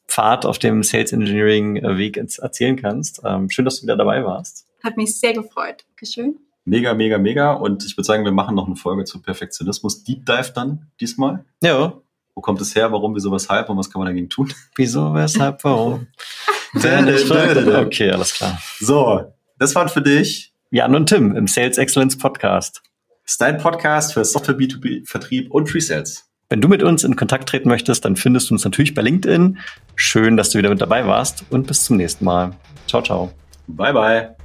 [0.06, 3.22] Pfad auf dem Sales Engineering äh, Weg erzählen kannst.
[3.24, 4.66] Ähm, schön, dass du wieder dabei warst.
[4.84, 5.86] Hat mich sehr gefreut.
[5.88, 6.36] Dankeschön.
[6.66, 7.54] Mega, mega, mega.
[7.54, 10.04] Und ich würde sagen, wir machen noch eine Folge zu Perfektionismus.
[10.04, 11.46] Deep Dive dann diesmal.
[11.62, 11.94] Ja.
[12.34, 12.92] Wo kommt es her?
[12.92, 13.70] Warum, wieso, weshalb?
[13.70, 14.52] Und was kann man dagegen tun?
[14.74, 16.08] Wieso, weshalb, warum?
[17.86, 18.58] okay, alles klar.
[18.80, 22.82] So, das waren für dich Jan und Tim im Sales Excellence Podcast.
[23.24, 26.24] Das ist dein Podcast für Software B2B Vertrieb und Pre-Sales.
[26.48, 29.58] Wenn du mit uns in Kontakt treten möchtest, dann findest du uns natürlich bei LinkedIn.
[29.96, 32.52] Schön, dass du wieder mit dabei warst und bis zum nächsten Mal.
[32.86, 33.32] Ciao, ciao.
[33.66, 34.35] Bye, bye.